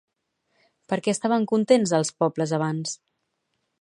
[0.93, 2.95] Per què estaven contents als pobles abans?